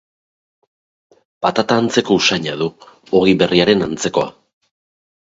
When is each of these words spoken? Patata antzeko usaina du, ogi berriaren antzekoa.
Patata 1.45 1.77
antzeko 1.81 2.17
usaina 2.21 2.55
du, 2.63 2.71
ogi 3.21 3.37
berriaren 3.43 3.85
antzekoa. 3.89 4.27